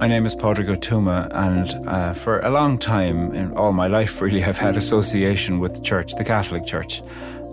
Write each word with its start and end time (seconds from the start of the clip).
My 0.00 0.06
name 0.06 0.26
is 0.26 0.36
Padraig 0.36 0.68
Ó 0.68 0.76
Tuama, 0.76 1.28
and 1.32 1.88
uh, 1.88 2.14
for 2.14 2.38
a 2.38 2.50
long 2.50 2.78
time, 2.78 3.34
in 3.34 3.52
all 3.54 3.72
my 3.72 3.88
life 3.88 4.20
really, 4.22 4.44
I've 4.44 4.56
had 4.56 4.76
association 4.76 5.58
with 5.58 5.74
the 5.74 5.80
church, 5.80 6.14
the 6.14 6.24
Catholic 6.24 6.64
Church. 6.64 7.02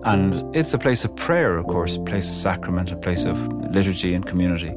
And 0.04 0.56
it's 0.56 0.72
a 0.72 0.78
place 0.78 1.04
of 1.04 1.16
prayer, 1.16 1.58
of 1.58 1.66
course, 1.66 1.96
a 1.96 2.02
place 2.02 2.30
of 2.30 2.36
sacrament, 2.36 2.92
a 2.92 2.98
place 2.98 3.26
of 3.26 3.36
liturgy 3.74 4.14
and 4.14 4.24
community. 4.24 4.76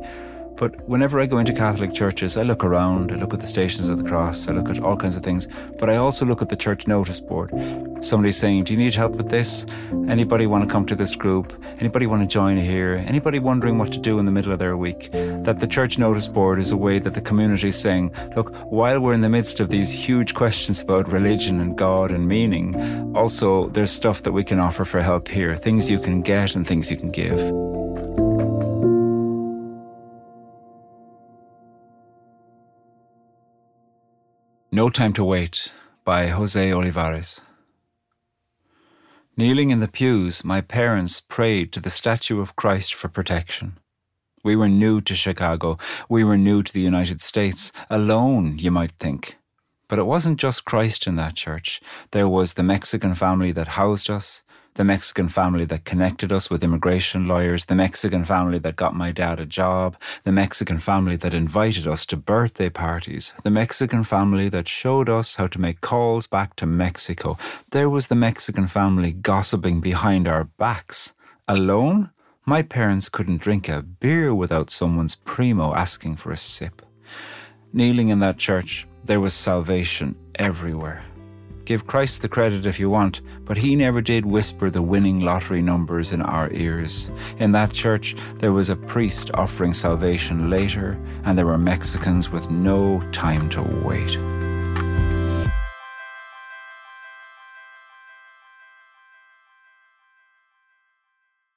But 0.59 0.89
whenever 0.89 1.21
I 1.21 1.27
go 1.27 1.39
into 1.39 1.53
Catholic 1.53 1.95
churches, 1.95 2.37
I 2.37 2.43
look 2.43 2.65
around, 2.65 3.13
I 3.13 3.15
look 3.15 3.33
at 3.33 3.39
the 3.39 3.47
Stations 3.47 3.89
of 3.89 3.99
the 3.99 4.09
Cross, 4.09 4.49
I 4.49 4.53
look 4.53 4.69
at 4.69 4.83
all 4.83 4.97
kinds 4.97 5.17
of 5.17 5.23
things, 5.23 5.47
but 5.79 5.89
I 5.89 5.97
also 5.97 6.27
look 6.27 6.43
at 6.43 6.49
the 6.49 6.57
church 6.57 6.89
notice 6.89 7.21
board. 7.21 7.53
Somebody 8.01 8.33
saying, 8.33 8.65
Do 8.65 8.73
you 8.73 8.79
need 8.79 8.93
help 8.93 9.13
with 9.13 9.29
this? 9.29 9.67
Anybody 10.09 10.49
want 10.49 10.65
to 10.65 10.71
come 10.71 10.85
to 10.87 10.97
this 10.97 11.15
group? 11.15 11.55
Anybody 11.79 12.07
want 12.07 12.23
to 12.23 12.27
join 12.27 12.57
here? 12.57 13.05
Anybody 13.07 13.39
wondering 13.39 13.79
what 13.79 13.93
to 13.93 13.99
do 13.99 14.19
in 14.19 14.25
the 14.25 14.33
middle 14.33 14.51
of 14.51 14.59
their 14.59 14.77
week? 14.77 15.13
That 15.13 15.61
the 15.61 15.69
church 15.69 15.97
notice 15.97 16.27
board 16.27 16.59
is 16.59 16.73
a 16.73 16.77
way 16.77 16.99
that 16.99 17.15
the 17.15 17.21
community 17.21 17.69
is 17.69 17.81
saying, 17.81 18.13
Look, 18.35 18.53
while 18.65 18.99
we're 18.99 19.15
in 19.15 19.21
the 19.21 19.29
midst 19.29 19.61
of 19.61 19.69
these 19.69 19.93
huge 19.93 20.35
questions 20.35 20.81
about 20.81 21.13
religion 21.13 21.61
and 21.61 21.79
God 21.79 22.11
and 22.11 22.27
meaning, 22.27 23.15
also 23.17 23.69
there's 23.69 23.93
stuff 23.93 24.23
that 24.23 24.33
we 24.33 24.43
can 24.43 24.59
offer 24.59 24.85
for 24.85 25.03
help 25.03 25.29
here, 25.29 25.55
things 25.55 25.89
you 25.89 26.01
can 26.01 26.21
get 26.21 26.57
and 26.57 26.67
things 26.67 26.91
you 26.91 26.97
can 26.97 27.13
give. 27.13 27.78
No 34.79 34.89
Time 34.89 35.13
to 35.15 35.25
Wait 35.25 35.73
by 36.05 36.29
Jose 36.29 36.71
Olivarez. 36.71 37.41
Kneeling 39.37 39.71
in 39.71 39.81
the 39.81 39.89
pews, 39.89 40.45
my 40.45 40.61
parents 40.61 41.21
prayed 41.21 41.73
to 41.73 41.81
the 41.81 41.91
statue 41.91 42.41
of 42.41 42.55
Christ 42.55 42.95
for 42.95 43.09
protection. 43.09 43.81
We 44.45 44.55
were 44.55 44.69
new 44.69 45.01
to 45.01 45.17
Chicago. 45.17 45.79
We 46.09 46.23
were 46.23 46.37
new 46.37 46.63
to 46.63 46.73
the 46.73 46.81
United 46.93 47.21
States. 47.21 47.73
Alone, 47.91 48.57
you 48.61 48.71
might 48.71 48.93
think. 49.01 49.37
But 49.89 49.99
it 49.99 50.07
wasn't 50.07 50.39
just 50.39 50.65
Christ 50.65 51.09
in 51.09 51.17
that 51.17 51.35
church. 51.35 51.81
There 52.13 52.29
was 52.29 52.55
the 52.55 52.63
Mexican 52.63 53.17
family 53.17 53.51
that 53.51 53.75
housed 53.81 54.09
us, 54.09 54.45
the 54.79 54.85
Mexican 54.85 55.29
family 55.29 55.65
that 55.65 55.85
connected 55.85 56.31
us 56.31 56.49
with 56.49 56.63
immigration 56.63 57.27
lawyers, 57.27 57.65
the 57.65 57.75
Mexican 57.75 58.25
family 58.25 58.61
that 58.61 58.77
got 58.77 58.95
my 58.95 59.11
dad 59.11 59.41
a 59.41 59.45
job, 59.45 59.97
the 60.23 60.31
Mexican 60.31 60.79
family 60.79 61.17
that 61.17 61.35
invited 61.35 61.85
us 61.89 62.07
to 62.07 62.17
birthday 62.17 62.71
parties, 62.71 63.33
the 63.43 63.51
Mexican 63.51 64.05
family 64.05 64.49
that 64.49 64.69
showed 64.69 65.09
us 65.09 65.35
how 65.35 65.49
to 65.49 65.61
make 65.61 65.81
calls 65.81 66.29
back 66.29 66.55
to 66.55 66.65
Mexico. 66.65 67.37
There 67.71 67.91
was 67.91 68.07
the 68.07 68.15
Mexican 68.15 68.69
family 68.69 69.11
gossiping 69.11 69.81
behind 69.81 70.29
our 70.29 70.45
backs. 70.45 71.13
Alone? 71.49 72.11
My 72.47 72.63
parents 72.63 73.09
couldn't 73.09 73.43
drink 73.43 73.69
a 73.69 73.83
beer 73.83 74.33
without 74.33 74.71
someone's 74.71 75.17
primo 75.17 75.75
asking 75.75 76.19
for 76.19 76.31
a 76.31 76.37
sip. 76.37 76.83
Kneeling 77.73 78.11
in 78.11 78.21
that 78.21 78.39
church, 78.39 78.87
there 79.05 79.19
was 79.19 79.35
salvation 79.35 80.15
everywhere. 80.37 81.03
Give 81.69 81.87
Christ 81.87 82.23
the 82.23 82.31
credit 82.31 82.65
if 82.65 82.81
you 82.81 82.89
want, 82.89 83.21
but 83.45 83.59
he 83.59 83.77
never 83.77 84.01
did 84.01 84.25
whisper 84.25 84.71
the 84.71 84.81
winning 84.81 85.21
lottery 85.21 85.61
numbers 85.61 86.15
in 86.15 86.23
our 86.23 86.51
ears. 86.51 87.11
In 87.41 87.53
that 87.53 87.75
church, 87.75 88.17
there 88.37 88.55
was 88.55 88.71
a 88.71 88.75
priest 88.75 89.31
offering 89.35 89.75
salvation 89.75 90.49
later, 90.49 90.99
and 91.25 91.37
there 91.37 91.45
were 91.45 91.59
Mexicans 91.59 92.31
with 92.31 92.51
no 92.51 93.03
time 93.13 93.51
to 93.51 93.63
wait. 93.85 94.13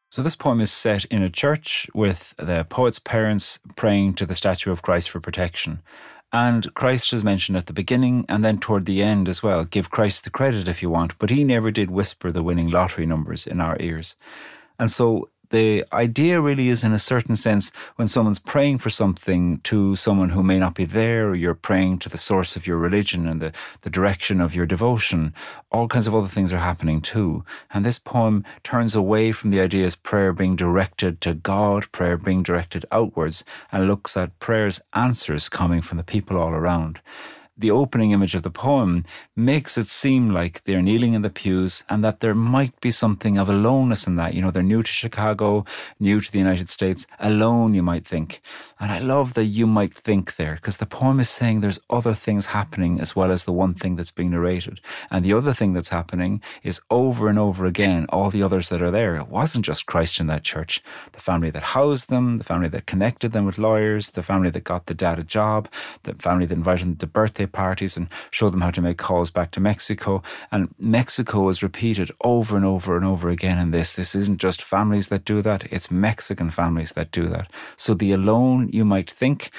So, 0.10 0.22
this 0.22 0.36
poem 0.36 0.60
is 0.60 0.74
set 0.74 1.06
in 1.06 1.24
a 1.24 1.30
church 1.30 1.90
with 1.96 2.34
the 2.38 2.66
poet's 2.66 3.00
parents 3.00 3.60
praying 3.78 4.16
to 4.16 4.26
the 4.26 4.36
statue 4.36 4.74
of 4.74 4.82
Christ 4.82 5.10
for 5.10 5.22
protection. 5.22 5.82
And 6.34 6.74
Christ 6.74 7.12
is 7.12 7.24
mentioned 7.24 7.58
at 7.58 7.66
the 7.66 7.74
beginning 7.74 8.26
and 8.30 8.44
then 8.44 8.60
toward 8.60 8.86
the 8.86 9.04
end 9.04 9.28
as 9.28 9.44
well. 9.44 9.66
Give 9.66 9.90
Christ 9.90 10.24
the 10.24 10.30
credit 10.30 10.68
if 10.68 10.82
you 10.82 10.90
want, 10.90 11.18
but 11.20 11.30
he 11.30 11.44
never 11.44 11.72
did 11.72 11.92
whisper 11.92 12.32
the 12.32 12.44
winning 12.44 12.70
lottery 12.70 13.06
numbers 13.06 13.46
in 13.46 13.60
our 13.60 13.78
ears. 13.80 14.16
And 14.80 14.90
so 14.90 15.30
the 15.52 15.86
idea 15.94 16.42
really 16.42 16.70
is, 16.70 16.84
in 16.84 16.94
a 16.94 17.00
certain 17.00 17.36
sense, 17.36 17.72
when 17.96 18.08
someone's 18.08 18.40
praying 18.40 18.80
for 18.80 18.90
something 18.90 19.60
to 19.60 19.96
someone 19.96 20.30
who 20.30 20.44
may 20.44 20.58
not 20.58 20.76
be 20.76 20.86
there, 20.86 21.30
or 21.30 21.36
you're 21.36 21.54
praying 21.54 22.00
to 22.00 22.10
the 22.10 22.18
source 22.18 22.56
of 22.56 22.66
your 22.66 22.78
religion 22.78 23.28
and 23.28 23.42
the, 23.42 23.52
the 23.82 23.90
direction 23.90 24.42
of 24.42 24.56
your 24.56 24.66
devotion, 24.66 25.34
all 25.72 25.88
kinds 25.88 26.08
of 26.08 26.16
other 26.16 26.28
things 26.28 26.52
are 26.52 26.58
happening 26.58 27.02
too. 27.02 27.44
And 27.72 27.86
this 27.86 28.00
poem 28.00 28.44
turns 28.64 28.96
away 28.96 29.32
from 29.32 29.52
the 29.52 29.62
idea 29.62 29.86
of 29.86 30.02
prayer 30.04 30.34
being 30.34 30.56
directed 30.56 31.22
to 31.22 31.34
God, 31.34 31.92
prayer 31.92 32.18
being 32.18 32.44
directed 32.44 32.86
outwards, 32.92 33.44
and 33.72 33.88
looks 33.88 34.18
at 34.18 34.40
prayer's 34.40 34.82
answers 34.94 35.50
coming 35.50 35.82
from 35.82 35.98
the 35.98 36.04
people 36.04 36.38
all 36.38 36.52
around 36.52 37.00
the 37.58 37.72
opening 37.72 38.12
image 38.12 38.34
of 38.34 38.44
the 38.44 38.50
poem 38.50 39.06
makes 39.36 39.78
it 39.78 39.88
seem 39.88 40.32
like 40.32 40.64
they're 40.64 40.82
kneeling 40.82 41.14
in 41.14 41.22
the 41.22 41.30
pews 41.30 41.84
and 41.90 42.04
that 42.04 42.20
there 42.20 42.34
might 42.34 42.80
be 42.82 42.92
something 42.92 43.38
of 43.38 43.50
aloneness 43.50 44.08
in 44.08 44.16
that. 44.16 44.34
You 44.34 44.42
know, 44.42 44.52
they're 44.52 44.64
new 44.64 44.84
to 44.84 44.92
Chicago, 44.92 45.66
new 46.00 46.22
to 46.22 46.32
the 46.32 46.40
United 46.40 46.70
States, 46.70 47.06
alone, 47.20 47.74
you 47.74 47.84
might 47.84 48.06
think. 48.06 48.42
And 48.80 48.92
I 48.92 49.00
love 49.00 49.34
that 49.36 49.46
you 49.46 49.68
might 49.68 49.94
think 49.94 50.36
there 50.36 50.56
because 50.56 50.78
the 50.78 50.86
poem 50.86 51.20
is 51.20 51.30
saying 51.30 51.62
there's 51.62 51.80
other 51.90 52.14
things 52.14 52.48
happening 52.48 53.00
as 53.00 53.16
well 53.16 53.32
as 53.32 53.44
the 53.44 53.52
one 53.52 53.74
thing 53.74 53.96
that's 53.96 54.12
being 54.12 54.32
narrated. 54.32 54.80
And 55.10 55.24
the 55.24 55.34
other 55.34 55.54
thing 55.54 55.74
that's 55.74 55.90
happening 55.90 56.42
is 56.64 56.82
over 56.90 57.28
and 57.28 57.38
over 57.38 57.66
again, 57.66 58.06
all 58.10 58.30
the 58.30 58.44
others 58.44 58.70
that 58.70 58.82
are 58.82 58.92
there. 58.92 59.16
It 59.18 59.28
wasn't 59.28 59.66
just 59.66 59.86
Christ 59.86 60.20
in 60.20 60.28
that 60.28 60.44
church. 60.44 60.82
The 61.12 61.20
family 61.20 61.52
that 61.52 61.64
housed 61.64 62.10
them, 62.10 62.38
the 62.38 62.44
family 62.44 62.70
that 62.70 62.88
connected 62.88 63.34
them 63.34 63.46
with 63.46 63.58
lawyers, 63.58 64.12
the 64.12 64.24
family 64.24 64.50
that 64.50 64.64
got 64.64 64.88
the 64.88 64.94
dad 64.94 65.20
a 65.20 65.24
job, 65.24 65.68
the 66.04 66.14
family 66.16 66.46
that 66.46 66.56
invited 66.56 66.88
them 66.88 66.96
to 66.96 67.08
birthday 67.08 67.41
parties 67.46 67.98
and 67.98 68.08
show 68.30 68.50
them 68.50 68.62
how 68.62 68.72
to 68.72 68.82
make 68.82 68.98
calls 68.98 69.30
back 69.30 69.52
to 69.52 69.60
Mexico. 69.60 70.22
And 70.52 70.74
Mexico 70.80 71.50
is 71.50 71.64
repeated 71.64 72.12
over 72.24 72.56
and 72.56 72.66
over 72.66 72.96
and 72.96 73.06
over 73.06 73.30
again 73.30 73.58
in 73.58 73.72
this. 73.72 73.94
This 73.94 74.16
isn't 74.16 74.40
just 74.40 74.62
families 74.62 75.10
that 75.10 75.26
do 75.26 75.42
that, 75.42 75.72
it's 75.72 75.92
Mexican 75.92 76.50
families 76.50 76.94
that 76.94 77.12
do 77.12 77.28
that. 77.30 77.52
So 77.76 77.94
the 77.94 78.12
alone, 78.12 78.70
you 78.72 78.86
might 78.86 79.10
think, 79.10 79.52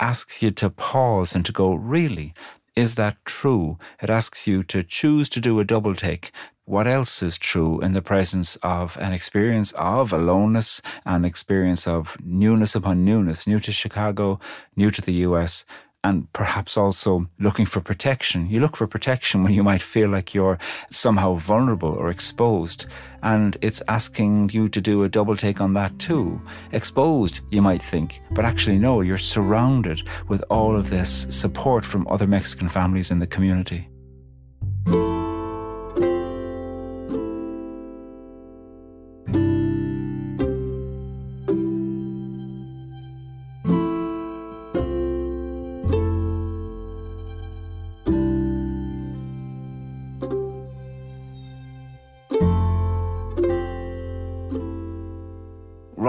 asks 0.00 0.42
you 0.42 0.50
to 0.52 0.70
pause 0.70 1.34
and 1.34 1.44
to 1.44 1.52
go, 1.52 1.74
really? 1.74 2.34
Is 2.76 2.94
that 2.94 3.16
true? 3.24 3.78
It 4.00 4.08
asks 4.08 4.46
you 4.46 4.62
to 4.64 4.84
choose 4.84 5.28
to 5.30 5.40
do 5.40 5.58
a 5.58 5.64
double 5.64 5.96
take 5.96 6.30
what 6.68 6.86
else 6.86 7.22
is 7.22 7.38
true 7.38 7.80
in 7.80 7.92
the 7.92 8.02
presence 8.02 8.56
of 8.56 8.98
an 8.98 9.10
experience 9.10 9.72
of 9.72 10.12
aloneness, 10.12 10.82
an 11.06 11.24
experience 11.24 11.88
of 11.88 12.18
newness 12.22 12.74
upon 12.74 13.06
newness, 13.06 13.46
new 13.46 13.58
to 13.58 13.72
Chicago, 13.72 14.38
new 14.76 14.90
to 14.90 15.00
the 15.00 15.14
US, 15.24 15.64
and 16.04 16.32
perhaps 16.32 16.76
also 16.76 17.28
looking 17.40 17.66
for 17.66 17.80
protection. 17.80 18.48
You 18.48 18.60
look 18.60 18.76
for 18.76 18.86
protection 18.86 19.42
when 19.42 19.52
you 19.52 19.64
might 19.64 19.82
feel 19.82 20.08
like 20.08 20.34
you're 20.34 20.58
somehow 20.90 21.34
vulnerable 21.34 21.90
or 21.90 22.08
exposed. 22.10 22.86
And 23.22 23.56
it's 23.62 23.82
asking 23.88 24.50
you 24.52 24.68
to 24.68 24.80
do 24.80 25.02
a 25.02 25.08
double 25.08 25.36
take 25.36 25.60
on 25.60 25.74
that 25.74 25.98
too. 25.98 26.40
Exposed, 26.72 27.40
you 27.50 27.60
might 27.60 27.82
think, 27.82 28.20
but 28.30 28.44
actually, 28.44 28.78
no, 28.78 29.00
you're 29.00 29.18
surrounded 29.18 30.08
with 30.28 30.44
all 30.50 30.76
of 30.76 30.88
this 30.88 31.26
support 31.30 31.84
from 31.84 32.06
other 32.08 32.26
Mexican 32.26 32.68
families 32.68 33.10
in 33.10 33.18
the 33.18 33.26
community. 33.26 33.88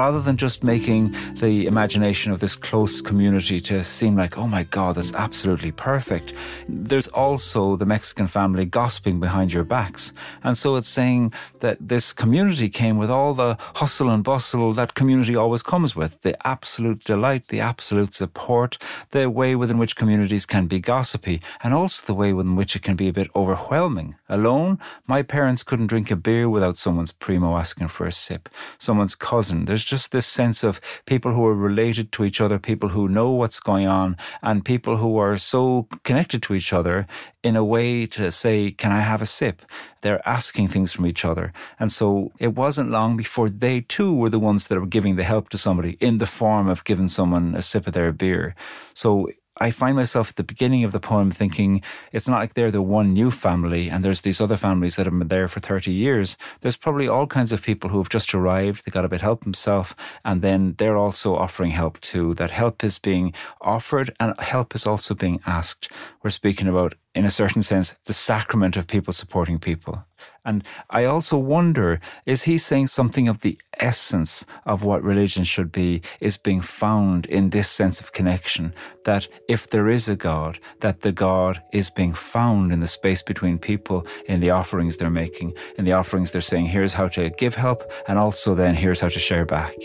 Rather 0.10 0.22
than 0.22 0.38
just 0.38 0.64
making 0.64 1.16
the 1.36 1.68
imagination 1.68 2.32
of 2.32 2.40
this 2.40 2.56
close 2.56 3.00
community 3.00 3.62
to 3.62 3.84
seem 3.84 4.16
like, 4.16 4.40
oh 4.40 4.48
my 4.48 4.64
God, 4.64 4.96
that's 4.96 5.14
absolutely 5.14 5.72
perfect, 5.72 6.34
there's 6.68 7.08
also 7.10 7.76
the 7.76 7.86
Mexican 7.86 8.26
family 8.26 8.66
gossiping 8.66 9.20
behind 9.20 9.54
your 9.54 9.64
backs. 9.64 10.12
And 10.44 10.58
so 10.58 10.78
it's 10.78 10.90
saying 10.90 11.32
that 11.60 11.78
this 11.80 12.12
community 12.12 12.70
came 12.70 12.98
with 12.98 13.12
all 13.12 13.36
the 13.36 13.56
hustle 13.76 14.10
and 14.10 14.24
bustle 14.24 14.74
that 14.74 14.96
community 14.96 15.36
always 15.36 15.62
comes 15.62 15.96
with 15.96 16.20
the 16.22 16.36
absolute 16.48 17.04
delight, 17.04 17.50
the 17.50 17.60
absolute 17.60 18.16
support, 18.16 18.80
the 19.12 19.30
way 19.30 19.56
within 19.56 19.78
which 19.78 19.96
communities 19.96 20.48
can 20.48 20.66
be 20.66 20.80
gossipy, 20.80 21.40
and 21.62 21.76
also 21.76 22.04
the 22.04 22.16
way 22.16 22.34
within 22.34 22.56
which 22.56 22.76
it 22.76 22.82
can 22.82 22.96
be 22.96 23.08
a 23.08 23.14
bit 23.14 23.30
overwhelming. 23.36 24.16
Alone, 24.28 24.80
my 25.06 25.22
parents 25.22 25.62
couldn't 25.62 25.86
drink 25.86 26.10
a 26.10 26.16
beer 26.16 26.50
without 26.50 26.78
someone's 26.78 27.12
primo 27.12 27.58
asking 27.58 27.90
for 27.90 28.08
a 28.08 28.12
sip, 28.12 28.50
someone's 28.80 29.14
cousin. 29.14 29.66
There's 29.66 29.86
just 29.86 29.99
this 30.08 30.26
sense 30.26 30.64
of 30.64 30.82
people 31.06 31.34
who 31.34 31.46
are 31.46 31.56
related 31.56 32.12
to 32.14 32.24
each 32.24 32.42
other, 32.42 32.58
people 32.58 32.90
who 32.90 33.08
know 33.08 33.32
what's 33.32 33.60
going 33.60 33.88
on, 33.88 34.18
and 34.42 34.66
people 34.66 34.98
who 34.98 35.18
are 35.18 35.38
so 35.38 35.88
connected 36.04 36.42
to 36.44 36.54
each 36.56 36.74
other 36.74 37.08
in 37.44 37.56
a 37.56 37.64
way 37.64 38.06
to 38.08 38.32
say, 38.32 38.72
Can 38.72 38.92
I 38.92 39.02
have 39.02 39.22
a 39.22 39.26
sip? 39.26 39.62
They're 40.02 40.28
asking 40.28 40.70
things 40.70 40.92
from 40.94 41.06
each 41.06 41.26
other. 41.26 41.52
And 41.80 41.92
so 41.92 42.32
it 42.40 42.56
wasn't 42.56 42.92
long 42.92 43.18
before 43.18 43.50
they 43.50 43.82
too 43.82 44.16
were 44.16 44.30
the 44.30 44.40
ones 44.40 44.68
that 44.68 44.80
were 44.80 44.86
giving 44.86 45.16
the 45.16 45.24
help 45.24 45.50
to 45.50 45.58
somebody 45.58 45.98
in 46.00 46.18
the 46.18 46.26
form 46.26 46.68
of 46.68 46.84
giving 46.84 47.08
someone 47.08 47.56
a 47.56 47.62
sip 47.62 47.88
of 47.88 47.94
their 47.94 48.12
beer. 48.12 48.56
So 48.94 49.30
I 49.60 49.72
find 49.72 49.96
myself 49.96 50.30
at 50.30 50.36
the 50.38 50.44
beginning 50.44 50.84
of 50.84 50.92
the 50.92 51.00
poem 51.00 51.32
thinking 51.32 51.82
it's 52.14 52.30
not 52.30 52.40
like 52.40 52.54
they're 52.54 52.72
the 52.72 52.82
one 52.82 53.14
new 53.14 53.30
family 53.30 53.90
and 53.90 54.04
there's 54.06 54.22
these 54.22 54.40
other 54.40 54.58
families 54.58 54.96
that 54.96 55.06
have 55.06 55.18
been 55.18 55.28
there 55.28 55.48
for 55.48 55.60
30 55.60 55.92
years. 55.92 56.38
There's 56.62 56.78
probably 56.78 57.08
all 57.08 57.28
kinds 57.28 57.52
of 57.52 57.62
people 57.62 57.90
who 57.90 57.98
have 57.98 58.10
just 58.10 58.34
arrived, 58.34 58.86
they 58.86 58.92
got 58.92 59.06
a 59.06 59.10
bit 59.10 59.22
help 59.22 59.44
themselves, 59.44 59.96
and 60.24 60.42
then 60.42 60.76
they're 60.78 60.98
also 60.98 61.36
offering 61.36 61.72
help 61.72 62.00
too. 62.00 62.34
That 62.36 62.52
help 62.52 62.84
is 62.84 63.00
being 63.00 63.34
offered 63.62 64.14
and 64.20 64.40
help 64.40 64.76
is 64.76 64.86
also 64.86 65.14
being 65.14 65.42
asked. 65.46 65.92
We're 66.24 66.30
speaking 66.30 66.68
about, 66.68 66.96
in 67.14 67.26
a 67.26 67.32
certain 67.32 67.62
sense, 67.62 67.96
the 68.06 68.14
sacrament 68.14 68.78
of 68.78 68.88
people 68.88 69.14
supporting 69.14 69.60
people. 69.60 70.06
And 70.46 70.64
I 70.90 71.06
also 71.06 71.38
wonder 71.38 72.00
is 72.26 72.44
he 72.44 72.58
saying 72.58 72.88
something 72.88 73.28
of 73.28 73.42
the 73.42 73.60
essence 73.80 74.46
of 74.66 74.84
what 74.84 75.04
religion 75.04 75.44
should 75.44 75.72
be 75.72 76.02
is 76.20 76.38
being 76.38 76.62
found 76.62 77.26
in 77.28 77.50
this 77.50 77.70
sense 77.70 78.00
of 78.00 78.14
connection? 78.14 78.74
That 79.06 79.28
if 79.48 79.70
there 79.70 79.88
is 79.88 80.10
a 80.10 80.16
God, 80.16 80.60
that 80.82 81.02
the 81.02 81.12
God 81.12 81.62
is 81.74 81.90
being 81.90 82.14
found 82.14 82.72
in 82.72 82.80
the 82.80 82.88
space 82.88 83.22
between 83.22 83.60
people 83.60 84.08
in 84.26 84.40
the 84.40 84.50
offerings 84.50 84.98
they're 84.98 85.10
making. 85.10 85.54
In 85.78 85.86
the 85.86 85.94
offerings, 85.94 86.32
they're 86.32 86.42
saying, 86.42 86.66
here's 86.66 86.94
how 86.94 87.08
to 87.10 87.30
give 87.32 87.56
help, 87.56 87.84
and 88.08 88.18
also 88.18 88.56
then 88.56 88.76
here's 88.76 89.00
how 89.00 89.10
to 89.10 89.20
share 89.20 89.46
back. 89.46 89.76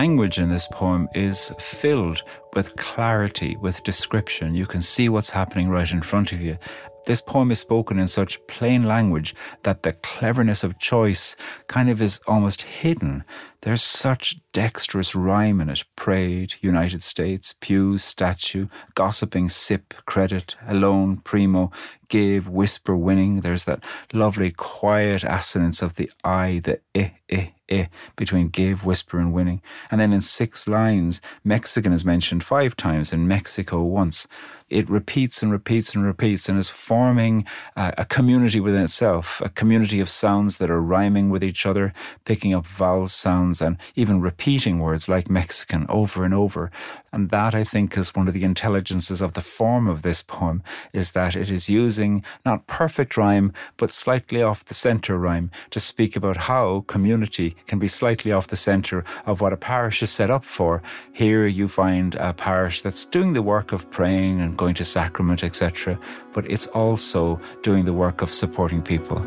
Language 0.00 0.40
in 0.40 0.48
this 0.48 0.66
poem 0.72 1.08
is 1.14 1.52
filled 1.60 2.20
with 2.54 2.74
clarity, 2.74 3.54
with 3.58 3.84
description. 3.84 4.52
You 4.52 4.66
can 4.66 4.82
see 4.82 5.08
what's 5.08 5.30
happening 5.30 5.68
right 5.68 5.88
in 5.88 6.02
front 6.02 6.32
of 6.32 6.40
you. 6.40 6.58
This 7.06 7.20
poem 7.20 7.52
is 7.52 7.60
spoken 7.60 8.00
in 8.00 8.08
such 8.08 8.44
plain 8.48 8.82
language 8.94 9.36
that 9.62 9.84
the 9.84 9.92
cleverness 9.92 10.64
of 10.64 10.80
choice 10.80 11.36
kind 11.68 11.88
of 11.90 12.02
is 12.02 12.20
almost 12.26 12.62
hidden. 12.62 13.22
There's 13.62 13.84
such 13.84 14.40
dexterous 14.52 15.14
rhyme 15.14 15.60
in 15.60 15.68
it 15.68 15.84
prayed, 15.94 16.54
United 16.60 17.02
States, 17.04 17.54
pew, 17.60 17.96
statue, 17.96 18.66
gossiping, 18.96 19.48
sip, 19.48 19.94
credit, 20.06 20.56
alone, 20.66 21.18
primo, 21.18 21.70
give, 22.14 22.48
whisper, 22.48 22.94
winning. 22.94 23.40
There's 23.40 23.64
that 23.64 23.82
lovely 24.12 24.52
quiet 24.52 25.24
assonance 25.24 25.82
of 25.82 25.96
the 25.96 26.12
I, 26.22 26.60
the 26.62 26.78
I, 26.94 27.12
I, 27.32 27.52
I 27.68 27.88
between 28.14 28.50
give, 28.50 28.84
whisper, 28.84 29.18
and 29.18 29.32
winning. 29.32 29.60
And 29.90 30.00
then 30.00 30.12
in 30.12 30.20
six 30.20 30.68
lines, 30.68 31.20
Mexican 31.42 31.92
is 31.92 32.04
mentioned 32.04 32.44
five 32.44 32.76
times 32.76 33.12
and 33.12 33.26
Mexico 33.26 33.82
once 33.82 34.28
it 34.70 34.88
repeats 34.88 35.42
and 35.42 35.52
repeats 35.52 35.94
and 35.94 36.04
repeats 36.04 36.48
and 36.48 36.58
is 36.58 36.68
forming 36.68 37.44
a, 37.76 37.94
a 37.98 38.04
community 38.04 38.60
within 38.60 38.82
itself, 38.82 39.40
a 39.44 39.48
community 39.48 40.00
of 40.00 40.08
sounds 40.08 40.58
that 40.58 40.70
are 40.70 40.80
rhyming 40.80 41.30
with 41.30 41.44
each 41.44 41.66
other, 41.66 41.92
picking 42.24 42.54
up 42.54 42.66
vowel 42.66 43.06
sounds 43.06 43.60
and 43.60 43.76
even 43.94 44.20
repeating 44.20 44.78
words 44.78 45.08
like 45.08 45.28
Mexican 45.28 45.86
over 45.88 46.24
and 46.24 46.34
over. 46.34 46.70
And 47.14 47.30
that, 47.30 47.54
I 47.54 47.62
think, 47.62 47.96
is 47.96 48.12
one 48.16 48.26
of 48.26 48.34
the 48.34 48.42
intelligences 48.42 49.22
of 49.22 49.34
the 49.34 49.40
form 49.40 49.86
of 49.86 50.02
this 50.02 50.20
poem, 50.20 50.64
is 50.92 51.12
that 51.12 51.36
it 51.36 51.48
is 51.48 51.70
using 51.70 52.24
not 52.44 52.66
perfect 52.66 53.16
rhyme, 53.16 53.52
but 53.76 53.92
slightly 53.92 54.42
off 54.42 54.64
the 54.64 54.74
center 54.74 55.16
rhyme 55.16 55.52
to 55.70 55.78
speak 55.78 56.16
about 56.16 56.36
how 56.36 56.84
community 56.88 57.54
can 57.68 57.78
be 57.78 57.86
slightly 57.86 58.32
off 58.32 58.48
the 58.48 58.56
center 58.56 59.04
of 59.26 59.40
what 59.40 59.52
a 59.52 59.56
parish 59.56 60.02
is 60.02 60.10
set 60.10 60.28
up 60.28 60.44
for. 60.44 60.82
Here 61.12 61.46
you 61.46 61.68
find 61.68 62.16
a 62.16 62.32
parish 62.32 62.82
that's 62.82 63.04
doing 63.04 63.32
the 63.32 63.42
work 63.42 63.70
of 63.70 63.88
praying 63.90 64.40
and 64.40 64.58
going 64.58 64.74
to 64.74 64.84
sacrament, 64.84 65.44
etc., 65.44 65.96
but 66.32 66.50
it's 66.50 66.66
also 66.66 67.40
doing 67.62 67.84
the 67.84 67.92
work 67.92 68.22
of 68.22 68.30
supporting 68.32 68.82
people. 68.82 69.24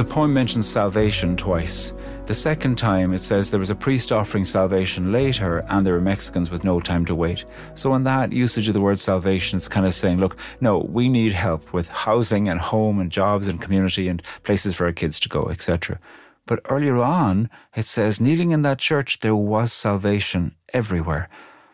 The 0.00 0.06
poem 0.06 0.32
mentions 0.32 0.66
salvation 0.66 1.36
twice. 1.36 1.92
The 2.24 2.34
second 2.34 2.78
time, 2.78 3.12
it 3.12 3.20
says 3.20 3.50
there 3.50 3.60
was 3.60 3.68
a 3.68 3.74
priest 3.74 4.10
offering 4.10 4.46
salvation 4.46 5.12
later, 5.12 5.58
and 5.68 5.84
there 5.84 5.92
were 5.92 6.00
Mexicans 6.00 6.50
with 6.50 6.64
no 6.64 6.80
time 6.80 7.04
to 7.04 7.14
wait. 7.14 7.44
So, 7.74 7.94
in 7.94 8.04
that 8.04 8.32
usage 8.32 8.66
of 8.66 8.72
the 8.72 8.80
word 8.80 8.98
salvation, 8.98 9.58
it's 9.58 9.68
kind 9.68 9.84
of 9.84 9.92
saying, 9.92 10.18
look, 10.18 10.38
no, 10.62 10.78
we 10.88 11.10
need 11.10 11.34
help 11.34 11.74
with 11.74 11.88
housing 11.88 12.48
and 12.48 12.58
home 12.58 12.98
and 12.98 13.12
jobs 13.12 13.46
and 13.46 13.60
community 13.60 14.08
and 14.08 14.22
places 14.42 14.72
for 14.72 14.86
our 14.86 14.92
kids 14.92 15.20
to 15.20 15.28
go, 15.28 15.50
etc. 15.50 16.00
But 16.46 16.60
earlier 16.70 16.96
on, 16.96 17.50
it 17.76 17.84
says, 17.84 18.22
kneeling 18.22 18.52
in 18.52 18.62
that 18.62 18.78
church, 18.78 19.20
there 19.20 19.36
was 19.36 19.70
salvation 19.70 20.54
everywhere. 20.72 21.28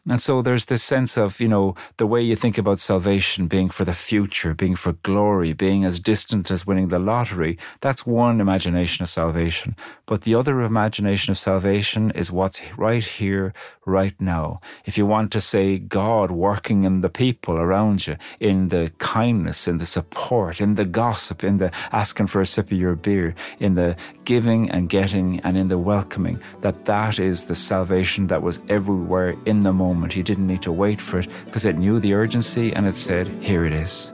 And 0.08 0.20
so 0.20 0.40
there's 0.40 0.66
this 0.66 0.84
sense 0.84 1.16
of, 1.16 1.40
you 1.40 1.48
know, 1.48 1.74
the 1.96 2.06
way 2.06 2.22
you 2.22 2.36
think 2.36 2.58
about 2.58 2.78
salvation 2.78 3.48
being 3.48 3.68
for 3.68 3.84
the 3.84 3.92
future, 3.92 4.54
being 4.54 4.76
for 4.76 4.92
glory, 4.92 5.52
being 5.52 5.84
as 5.84 5.98
distant 5.98 6.48
as 6.50 6.64
winning 6.64 6.88
the 6.88 7.00
lottery. 7.00 7.58
That's 7.80 8.06
one 8.06 8.40
imagination 8.40 9.02
of 9.02 9.08
salvation. 9.08 9.74
But 10.06 10.20
the 10.22 10.36
other 10.36 10.60
imagination 10.60 11.32
of 11.32 11.38
salvation 11.38 12.12
is 12.12 12.30
what's 12.30 12.60
right 12.76 13.04
here, 13.04 13.52
right 13.84 14.14
now. 14.20 14.60
If 14.84 14.96
you 14.96 15.06
want 15.06 15.32
to 15.32 15.40
say 15.40 15.78
God 15.78 16.30
working 16.30 16.84
in 16.84 17.00
the 17.00 17.08
people 17.08 17.56
around 17.56 18.06
you, 18.06 18.16
in 18.38 18.68
the 18.68 18.92
kindness, 18.98 19.66
in 19.66 19.78
the 19.78 19.86
support, 19.86 20.60
in 20.60 20.76
the 20.76 20.84
gossip, 20.84 21.42
in 21.42 21.58
the 21.58 21.72
asking 21.90 22.28
for 22.28 22.40
a 22.40 22.46
sip 22.46 22.66
of 22.70 22.78
your 22.78 22.94
beer, 22.94 23.34
in 23.58 23.74
the 23.74 23.96
giving 24.24 24.70
and 24.70 24.88
getting 24.88 25.40
and 25.40 25.56
in 25.56 25.66
the 25.66 25.78
welcoming, 25.78 26.40
that 26.60 26.84
that 26.84 27.18
is 27.18 27.46
the 27.46 27.54
salvation 27.56 28.28
that 28.28 28.42
was 28.42 28.60
everywhere 28.68 29.34
in 29.46 29.64
the 29.64 29.72
moment 29.72 29.95
moment. 29.96 30.12
He 30.12 30.22
didn't 30.22 30.46
need 30.46 30.62
to 30.62 30.72
wait 30.72 31.00
for 31.00 31.20
it 31.20 31.28
because 31.46 31.64
it 31.64 31.78
knew 31.78 31.98
the 31.98 32.12
urgency 32.12 32.72
and 32.74 32.86
it 32.86 32.94
said, 32.94 33.26
Here 33.40 33.64
it 33.64 33.72
is. 33.72 34.12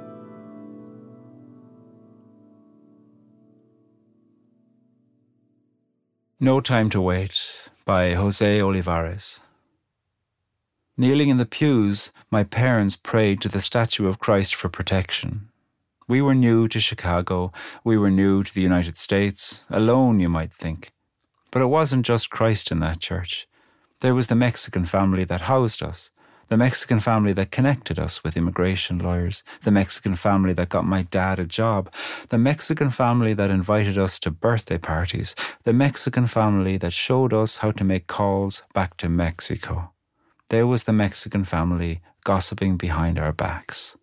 No 6.39 6.61
Time 6.61 6.91
to 6.91 7.01
Wait 7.01 7.41
by 7.85 8.15
Jose 8.15 8.59
Olivarez. 8.61 9.41
Kneeling 10.97 11.29
in 11.29 11.39
the 11.39 11.47
pews, 11.47 12.13
my 12.31 12.45
parents 12.45 12.97
prayed 12.97 13.41
to 13.41 13.49
the 13.49 13.61
statue 13.61 14.07
of 14.07 14.19
Christ 14.19 14.55
for 14.55 14.69
protection. 14.69 15.49
We 16.09 16.21
were 16.21 16.35
new 16.35 16.69
to 16.69 16.81
Chicago. 16.81 17.53
We 17.85 17.97
were 17.97 18.11
new 18.11 18.43
to 18.43 18.55
the 18.55 18.61
United 18.61 18.99
States. 18.99 19.65
Alone, 19.71 20.21
you 20.21 20.29
might 20.29 20.53
think. 20.53 20.93
But 21.51 21.63
it 21.63 21.67
wasn't 21.67 22.07
just 22.07 22.31
Christ 22.31 22.71
in 22.71 22.81
that 22.81 23.01
church. 23.01 23.49
There 24.03 24.17
was 24.17 24.27
the 24.27 24.35
Mexican 24.35 24.85
family 24.85 25.23
that 25.27 25.43
housed 25.43 25.81
us, 25.81 26.11
the 26.49 26.57
Mexican 26.57 26.99
family 26.99 27.33
that 27.35 27.53
connected 27.53 28.01
us 28.01 28.25
with 28.25 28.37
immigration 28.37 28.99
lawyers, 28.99 29.45
the 29.63 29.71
Mexican 29.71 30.17
family 30.17 30.53
that 30.55 30.71
got 30.71 30.85
my 30.85 31.03
dad 31.03 31.39
a 31.39 31.45
job, 31.45 31.89
the 32.29 32.37
Mexican 32.37 32.91
family 32.91 33.33
that 33.33 33.49
invited 33.49 33.97
us 33.97 34.19
to 34.19 34.33
birthday 34.33 34.77
parties, 34.77 35.37
the 35.63 35.73
Mexican 35.73 36.27
family 36.27 36.77
that 36.79 36.93
showed 36.93 37.33
us 37.33 37.59
how 37.59 37.71
to 37.71 37.85
make 37.85 38.09
calls 38.09 38.65
back 38.75 38.97
to 38.97 39.09
Mexico. 39.09 39.93
There 40.49 40.67
was 40.67 40.83
the 40.83 40.93
Mexican 40.93 41.45
family 41.45 42.01
gossiping 42.25 42.77
behind 42.77 43.21
our 43.21 43.33
backs. 43.33 43.97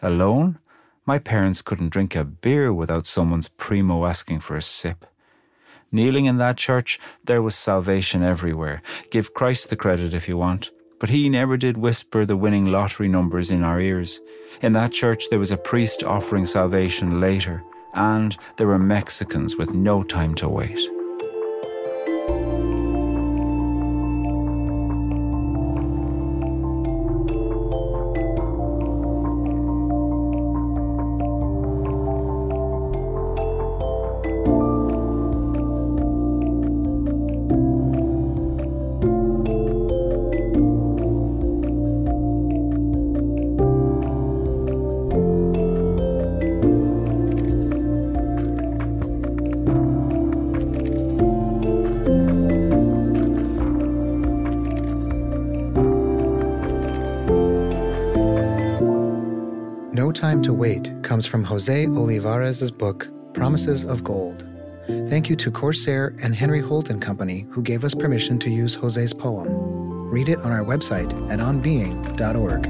Alone, 0.00 0.60
my 1.04 1.18
parents 1.18 1.60
couldn't 1.60 1.92
drink 1.92 2.14
a 2.14 2.22
beer 2.22 2.72
without 2.72 3.04
someone's 3.04 3.48
primo 3.48 4.06
asking 4.06 4.40
for 4.42 4.56
a 4.56 4.62
sip. 4.62 5.06
Kneeling 5.92 6.26
in 6.26 6.38
that 6.38 6.56
church, 6.56 7.00
there 7.24 7.42
was 7.42 7.56
salvation 7.56 8.22
everywhere. 8.22 8.80
Give 9.10 9.34
Christ 9.34 9.70
the 9.70 9.76
credit 9.76 10.14
if 10.14 10.28
you 10.28 10.36
want. 10.36 10.70
But 11.00 11.10
he 11.10 11.28
never 11.28 11.56
did 11.56 11.78
whisper 11.78 12.24
the 12.24 12.36
winning 12.36 12.66
lottery 12.66 13.08
numbers 13.08 13.50
in 13.50 13.64
our 13.64 13.80
ears. 13.80 14.20
In 14.62 14.72
that 14.74 14.92
church, 14.92 15.24
there 15.30 15.38
was 15.38 15.50
a 15.50 15.56
priest 15.56 16.04
offering 16.04 16.46
salvation 16.46 17.20
later, 17.20 17.64
and 17.94 18.36
there 18.56 18.68
were 18.68 18.78
Mexicans 18.78 19.56
with 19.56 19.72
no 19.74 20.02
time 20.04 20.34
to 20.36 20.48
wait. 20.48 20.78
Permission 60.40 60.54
to 60.54 60.58
Wait 60.58 61.02
comes 61.02 61.26
from 61.26 61.44
Jose 61.44 61.84
Olivarez' 61.84 62.72
book, 62.76 63.10
Promises 63.34 63.84
of 63.84 64.02
Gold. 64.02 64.46
Thank 64.86 65.28
you 65.28 65.36
to 65.36 65.50
Corsair 65.50 66.14
and 66.22 66.34
Henry 66.34 66.62
Holt 66.62 66.88
and 66.88 67.02
Company, 67.02 67.46
who 67.50 67.60
gave 67.60 67.84
us 67.84 67.94
permission 67.94 68.38
to 68.38 68.48
use 68.48 68.74
Jose's 68.74 69.12
poem. 69.12 69.48
Read 70.08 70.30
it 70.30 70.38
on 70.38 70.50
our 70.50 70.64
website 70.64 71.12
at 71.30 71.40
onbeing.org. 71.40 72.62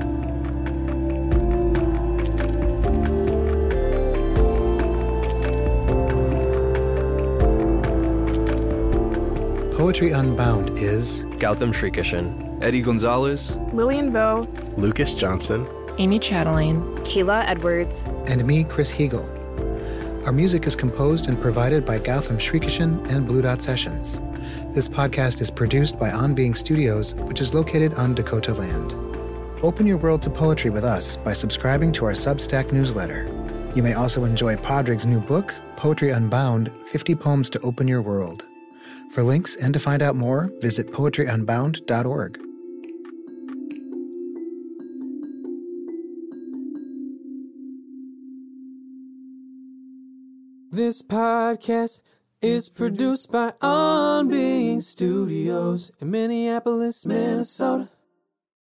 Poetry 9.77 10.11
Unbound 10.11 10.77
is 10.77 11.23
Gautam 11.39 11.73
Srikishan, 11.73 12.61
Eddie 12.65 12.83
Gonzalez, 12.83 13.57
Lillian 13.73 14.13
Vo, 14.13 14.49
Lucas 14.77 15.15
Johnson, 15.15 15.69
Amy 15.99 16.19
Chatelaine, 16.19 16.83
Kayla 16.99 17.45
Edwards, 17.49 18.05
and 18.27 18.45
me, 18.47 18.65
Chris 18.65 18.91
Heagle. 18.91 19.27
Our 20.27 20.33
music 20.33 20.67
is 20.67 20.77
composed 20.77 21.29
and 21.29 21.41
provided 21.41 21.87
by 21.87 21.99
Gautam 21.99 22.37
Srikishan 22.37 23.09
and 23.11 23.27
Blue 23.27 23.43
Dot 23.43 23.63
Sessions. 23.63 24.21
This 24.75 24.89
podcast 24.89 25.41
is 25.41 25.51
produced 25.51 25.99
by 25.99 26.11
On 26.11 26.35
Being 26.35 26.55
Studios, 26.55 27.15
which 27.15 27.41
is 27.41 27.55
located 27.55 27.95
on 27.95 28.15
Dakota 28.15 28.55
land. 28.55 28.93
Open 29.63 29.87
your 29.87 29.97
world 29.97 30.23
to 30.23 30.31
poetry 30.31 30.71
with 30.71 30.85
us 30.85 31.17
by 31.17 31.33
subscribing 31.33 31.93
to 31.93 32.05
our 32.05 32.13
Substack 32.13 32.73
newsletter. 32.73 33.29
You 33.75 33.83
may 33.83 33.95
also 33.95 34.25
enjoy 34.25 34.57
Padraig's 34.57 35.07
new 35.07 35.21
book, 35.21 35.55
Poetry 35.77 36.11
Unbound 36.11 36.71
50 36.87 37.15
Poems 37.15 37.51
to 37.51 37.61
Open 37.61 37.89
Your 37.89 38.03
World. 38.03 38.45
For 39.11 39.23
links 39.23 39.57
and 39.57 39.73
to 39.75 39.81
find 39.81 40.03
out 40.03 40.17
more, 40.17 40.53
visit 40.61 40.93
poetryunbound.org. 40.93 42.50
This 50.81 51.03
podcast 51.03 52.01
is 52.41 52.71
produced 52.71 53.31
by 53.31 53.53
On 53.61 54.31
Being 54.31 54.81
Studios 54.81 55.93
in 56.01 56.11
Minneapolis, 56.11 57.05
Minnesota. 57.05 57.91